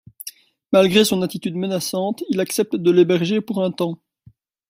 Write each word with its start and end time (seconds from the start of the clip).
Malgré 0.73 1.05
son 1.05 1.21
attitude 1.21 1.53
menaçante, 1.53 2.23
il 2.29 2.39
accepte 2.39 2.75
de 2.75 2.89
l'héberger 2.89 3.39
pour 3.39 3.63
un 3.63 3.69
temps. 3.69 3.99